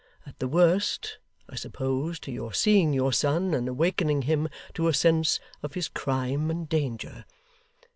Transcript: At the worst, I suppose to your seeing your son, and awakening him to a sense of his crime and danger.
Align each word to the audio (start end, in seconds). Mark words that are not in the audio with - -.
At 0.25 0.39
the 0.39 0.47
worst, 0.47 1.19
I 1.47 1.53
suppose 1.53 2.19
to 2.21 2.31
your 2.31 2.53
seeing 2.55 2.91
your 2.91 3.13
son, 3.13 3.53
and 3.53 3.69
awakening 3.69 4.23
him 4.23 4.49
to 4.73 4.87
a 4.87 4.95
sense 4.95 5.39
of 5.61 5.75
his 5.75 5.89
crime 5.89 6.49
and 6.49 6.67
danger. 6.67 7.23